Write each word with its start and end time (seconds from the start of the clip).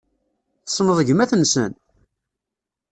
Tessneḍ 0.65 0.99
gmat-nsen? 1.07 1.71